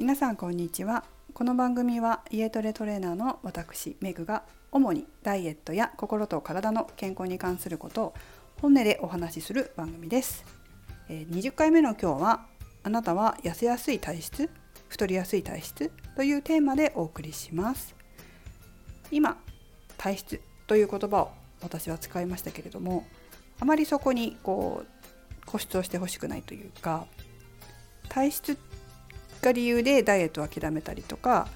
[0.00, 1.04] 皆さんこんにちは。
[1.34, 8.14] この番組は家トレトレーナーの私メグが主にダイエットや心と体の健康に関することを
[8.62, 10.46] 本音でお話しする番組です。
[11.10, 12.46] 20回目の今日は
[12.82, 14.48] あなたは痩せやすい体質
[14.88, 17.94] 太りやすい体質というテーマでお送りします。
[19.10, 19.36] 今
[19.98, 21.30] 体質という言葉を
[21.60, 23.04] 私は使いましたけれども
[23.58, 27.04] あまりそこにこう固執をしてほしくないというか
[28.08, 28.79] 体質って
[29.42, 31.48] が理由でダイエットを諦めたりとか、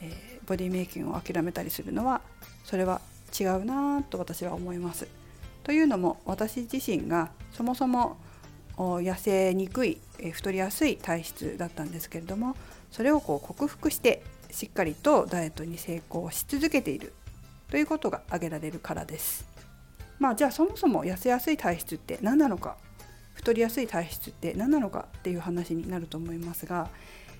[0.00, 2.20] えー、ボディメイキングを諦めたりするのは
[2.64, 3.00] それは
[3.38, 5.06] 違うなと私は思います。
[5.62, 8.18] というのも私自身がそもそも
[8.76, 9.98] 痩せにくい
[10.32, 12.56] 太りやすい体質だったんですけれども
[12.90, 17.12] それをこう克服してしっかりとダイエットに成功し続けている
[17.70, 19.44] ということが挙げられるからです。
[20.18, 22.76] まあじゃあそもそも痩せやすい体質って何なのか
[23.34, 26.88] 太りやすい体質って何なのかっていう話になると思いますが、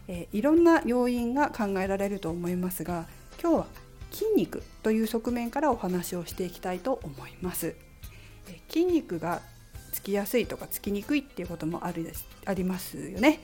[0.08, 3.06] えー、いろんな要因が考えられると思いますが
[3.40, 3.66] 今日は
[4.12, 7.74] 筋肉という側面からお話をしていきたいと思います。
[8.48, 9.42] えー、筋肉が
[9.92, 12.12] つきやすいとかつきにくいっていうこともある
[12.44, 13.40] ありますよね。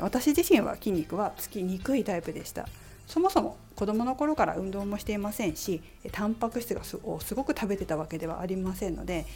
[0.00, 2.68] 私自身は筋肉はつきにくいタイプでした
[3.06, 9.26] そもそも子どもの頃から運動もしていませんしタンパク質をすごく食べてたわけではありませんので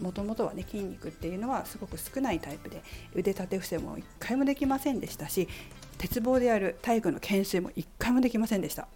[0.00, 2.82] もともとはね筋肉っていうのはすごく少ないタイプで
[3.14, 5.48] 腕立て伏せも1回もできませんでしたし
[6.00, 8.88] 鉄棒でやる体育の懸垂も1回もできませんでした。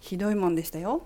[0.00, 1.02] ひどいもんでしたよ。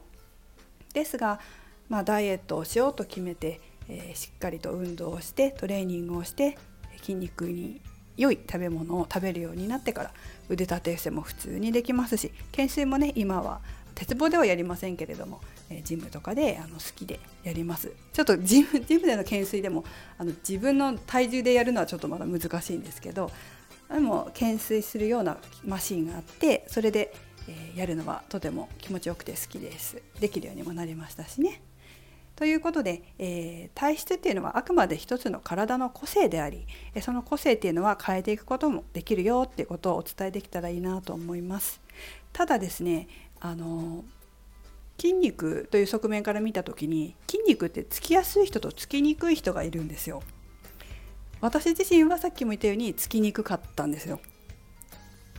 [0.95, 1.41] ですが、
[1.89, 6.57] まあ、ダイエットをしようと決めて、えー、しっかりと運動をしてトレーニングをして
[6.99, 7.81] 筋肉に
[8.17, 10.13] 良い食べ物を食べるようになってから
[10.49, 13.61] 腕立て伏せも普通にできますし懸垂もね今は
[13.97, 17.93] 鉄棒ではやりませんけれども、えジムとかであの好きでやります。
[18.13, 19.85] ちょっとジムジムでの懸垂でも
[20.17, 23.31] あの自分の体重でやるのはちょっとまだ難しいんですけど
[23.93, 27.13] でも懸垂するようなマシンがあってそれで、
[27.49, 31.63] えやるのはとても気持ちよくて好きですできるようにもなりましたしね。
[32.37, 36.67] ということで、えー、体質っていうのはあくまで一つの体の個性であり
[37.03, 41.83] その個性っていうのは変えていくこともできるよっていうことをお伝えできたらいいなと思います。
[42.33, 43.09] ただですね
[43.41, 44.05] あの
[44.99, 50.23] 筋肉という側面から見た時に筋肉ってつきやすい人とつきにくい人がいるんですよ。
[51.41, 54.21] 私自身はさっきも言ったようにつきにくかったんですよ。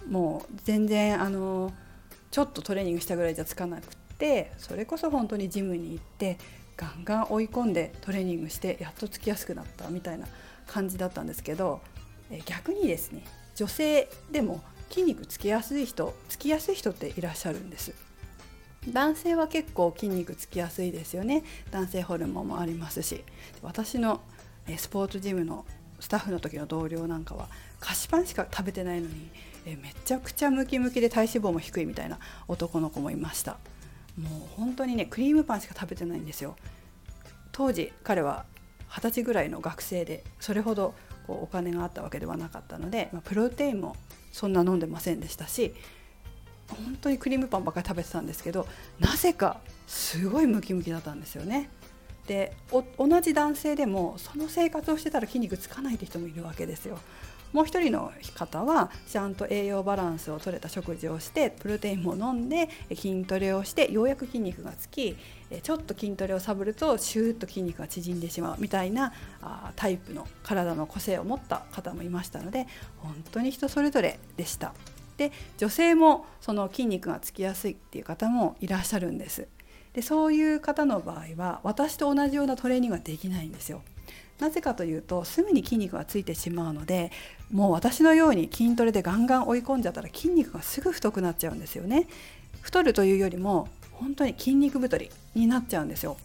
[0.10, 1.72] もう全然あの
[2.32, 6.38] ちょっとトレーニングしたぐらいじゃつかなくてそれこそ本当にジムに行って
[6.76, 10.28] ガンガン追い込んでトレーニングしてやっとつきやすくなったみたいな
[10.68, 11.82] 感じだったんですけど
[12.46, 13.24] 逆にですね
[13.56, 17.94] 女性でも筋肉つきやすい人つきやすい人っていらっしゃるんです。
[18.90, 21.44] 男性は結構筋肉つきやすいですよね。
[21.70, 23.24] 男性ホルモンもありますし。
[23.62, 24.22] 私の
[24.76, 25.66] スポーツジムの
[26.02, 27.48] スタッフの時の同僚なんかは
[27.80, 29.30] 菓子パンしか食べてないのに
[29.66, 33.58] えめちゃくちゃムキムキで体脂肪も低いみたいな男の子もいました
[34.20, 36.56] もう本当にねクリームパンしか食べてないんですよ
[37.52, 38.46] 当時彼は
[38.90, 40.94] 二十歳ぐらいの学生でそれほど
[41.28, 43.96] こうお金があったわけではなかったので、まあ、プロテインも
[44.32, 45.74] そんな飲んでませんでしたし
[46.68, 48.68] 本当にクリームパンばっかり食べてたんですけど
[49.00, 51.70] なぜかすごいムキムキだったんですよね。
[52.28, 56.98] で同じ男性でもその生活をしてたら筋肉つかないって人もいるわけですよ。
[57.52, 65.18] もう一人の方はちゃんと栄養バランスを取れた食事をしてプロテインも飲んで筋トレをしてようやく筋肉がつき
[65.62, 69.12] ちょっと筋トレをサボるとシューッと筋肉が縮んでしまうみたいな
[69.76, 72.68] タイプの体の個性を持った方もいましたので
[73.00, 74.74] 本当に人それぞれでした。
[75.18, 79.50] で女性もその筋肉がつきやすいっていう方もいらっしゃるんです。
[79.94, 83.82] でそういう方の場合は私と同じようなトレーニングはできないんですよ。
[84.40, 87.12] なぜかというとすぐに筋肉がついてしまうので
[87.52, 92.08] もう私のように筋トレでガンガン追い込んじゃったら筋肉がすぐ太くなっちゃうんですよね。
[92.62, 96.18] 太るというよりも本当に筋肉太りになっちゃうんですよ。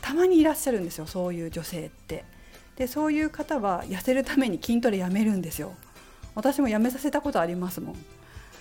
[0.00, 2.24] たまにいらっしゃるんですよそういう女性って。
[2.76, 5.74] でそういう方は痩せるために筋トレやめるんですよ。
[6.34, 7.96] 私もやめさせたことありますもん。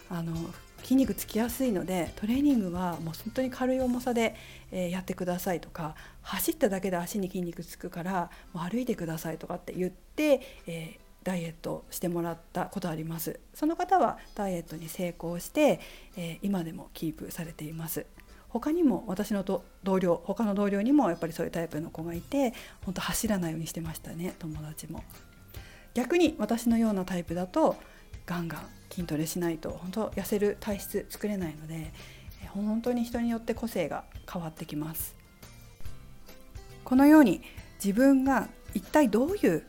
[0.10, 0.34] あの
[0.82, 4.36] 筋肉つきやすいのでトレーニングはもう本当に軽い重さで、
[4.72, 13.40] えやってくださいとか走っただけで足に筋肉つくからもう歩いてくださいとかって言って、えー、ダイエットしてもらったことあります。
[13.54, 15.80] その方はダイエットに成功して、
[16.18, 18.06] えー、今でもキープされています。
[18.50, 19.44] 他にも私の
[19.84, 25.04] 同僚他の同僚にもやっぱりそういうタイプの子がいて本当走らないようにしてましたね友達も。
[25.94, 27.76] 逆に私のようなタイプだと
[28.32, 31.92] ガンガン筋トレしないと本当痩せる体質作れないので
[32.48, 35.16] 本当に人によって個性が変わってきます。
[36.86, 37.42] このように
[37.84, 39.64] 自分が一体どういう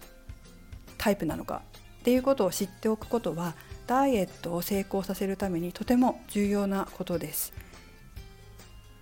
[0.97, 1.63] タイプなのか
[2.01, 3.55] っていうことを知っておくことは
[3.87, 7.53] ダイエットを成功させるためにとても重要なことです。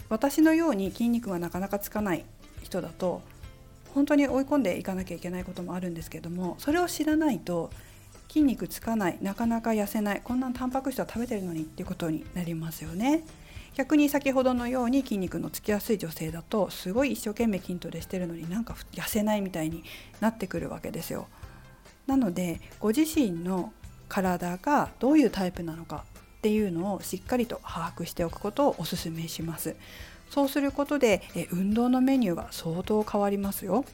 [0.08, 2.24] 私のように筋肉がなかなかつかない
[2.62, 3.22] 人だと
[3.94, 7.70] 本当に追い込んでいかなきゃいけないこともあるんですけどもそれを知らないと
[8.30, 13.24] 筋肉つかないなかなか痩せないこんなタンパク質は食べてるのにっていうことになりますよね。
[13.74, 19.82] 逆に先ほどのように筋肉のつきやすい女性だとすごい一生懸命筋トレしてるのになんか痩せないみたいに
[20.20, 21.26] なってくるわけですよ。
[22.06, 23.72] なのでご自身の
[24.08, 26.04] 体がどういうタイプなのか
[26.38, 29.74] っていうのをしっかりと把握しておくことをお勧めします。
[30.30, 33.84] そうすることで運動のメニューが相当変わりますよ。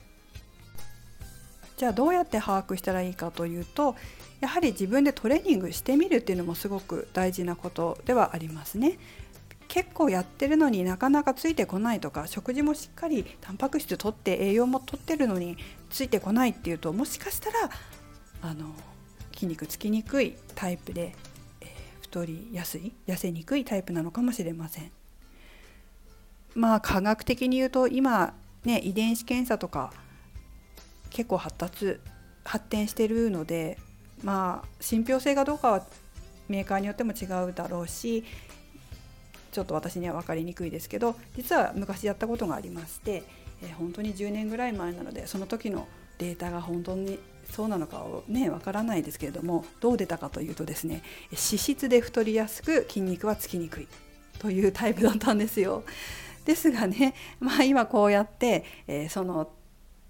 [1.77, 3.97] じゃあどうやって把握したらいいかというと
[4.41, 8.99] やはり自分でトレーニングしてみるっていうのもすごく大事なことではありますね。
[9.69, 15.57] 結構やってるのになかなかついてこないとか食事もしっかりタンパク質とって栄養もとってるのに
[15.91, 17.71] ついてこないっていうともしかしたら
[18.43, 18.75] あの
[19.35, 21.15] 筋肉つきにくいタイプで、
[21.61, 21.69] えー、
[22.03, 24.91] 太りやすい痩せにくいタイプなのかもしれません。
[26.55, 28.35] まあ科学的に言うと今
[28.65, 29.93] ね遺伝子検査とか
[31.17, 31.99] 結構発達
[32.45, 33.79] 発展してるので
[34.23, 35.87] まあ信憑性がどうかは
[36.49, 38.23] メーカーによっても違うだろうし
[39.51, 43.23] ちょっと私には分かりにくいですけど実は昔やったことがありまして、
[43.63, 47.19] えー、本当に10年ぐらい前なのでその時のデータが本当に
[47.51, 53.89] そうなのかをねわからないですけれどもどう出たかというとですね脂質で太りやすく筋肉はつきにくい
[54.39, 55.83] というタイプだったんですよ。
[56.45, 59.51] ですがね、まあ、今こうやって、えー、その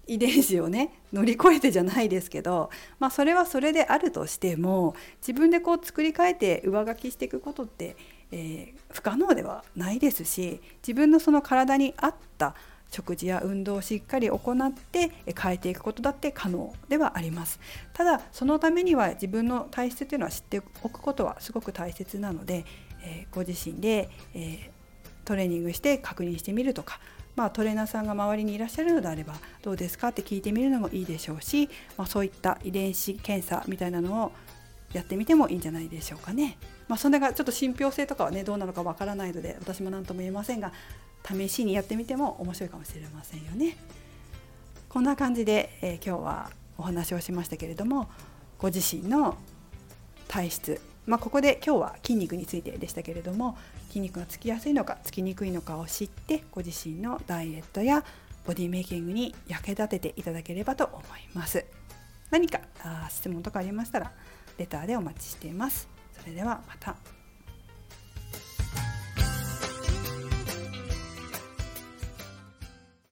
[0.07, 2.69] 遺伝子をね乗り越えてじゃないですけど、
[2.99, 7.95] まあ、それはそれであるとしても自分でこう作り変えて上書きしていくことって、
[8.31, 12.55] えー、不可能ではないですし自分のその体に合った
[12.89, 17.59] 食事や運動をしっかり行って変えていくことだって可能ではあります。
[17.93, 22.65] ただそのためには自分の体質っていうのは知っておくことはすごく大切なので、
[23.03, 24.69] えー、ご自身で、えー、
[25.25, 26.99] トレーニングして確認してみるとか
[27.37, 34.31] まあ、トレーナーさんが周りにいらっしゃるのであればどうですかって聞いてみるのもいいでしょうし、まあ、そういった遺伝子検査みたいなのを
[34.91, 36.57] やってみてもいいんじゃないでしょうかね。
[36.87, 40.71] まあ、それがちょっと信憑性とかはねどうなのかわからないので私も何とも言えませんが
[41.23, 43.77] 試しにやってみても面白いかもしれませんよね。
[44.89, 48.09] こんな感じで、えー、今日はお話をしましたけれども
[48.57, 49.37] ご自身の
[50.27, 53.57] 体質まあ、ここで今日は筋肉についてでしたけれども
[53.87, 58.03] 筋肉がつきやすいのかつきにくいのかを知ってご自身のダイエットや
[58.45, 61.65] ボディメイキングに役立てていただければと思います。
[62.29, 64.11] 何かあ質問とかありましたら
[64.57, 65.87] レターでお待ちしています。
[66.19, 67.16] それではまた。